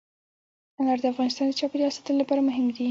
انار 0.79 0.97
د 1.03 1.05
افغانستان 1.13 1.45
د 1.47 1.53
چاپیریال 1.59 1.95
ساتنې 1.97 2.17
لپاره 2.21 2.41
مهم 2.47 2.65
دي. 2.75 2.79